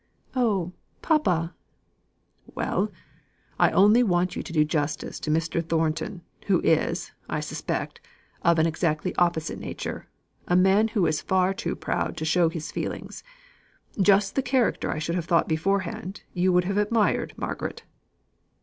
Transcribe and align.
"Oh, 0.35 0.73
papa!" 1.03 1.53
"Well! 2.55 2.91
I 3.59 3.69
only 3.69 4.01
want 4.01 4.35
you 4.35 4.41
to 4.41 4.51
do 4.51 4.65
justice 4.65 5.19
to 5.19 5.29
Mr. 5.29 5.63
Thornton, 5.63 6.23
who 6.47 6.59
is, 6.61 7.11
I 7.29 7.39
suspect, 7.39 8.01
of 8.41 8.57
an 8.57 8.65
exactly 8.65 9.13
opposite 9.17 9.59
nature 9.59 10.07
a 10.47 10.55
man 10.55 10.87
who 10.87 11.05
is 11.05 11.21
far 11.21 11.53
too 11.53 11.75
proud 11.75 12.17
to 12.17 12.25
show 12.25 12.49
his 12.49 12.71
feelings. 12.71 13.23
Just 14.01 14.33
the 14.33 14.41
character 14.41 14.89
I 14.89 14.97
should 14.97 15.13
have 15.13 15.25
thought 15.25 15.47
beforehand, 15.47 16.23
you 16.33 16.51
would 16.51 16.63
have 16.63 16.77
admired, 16.77 17.35
Margaret." 17.37 17.83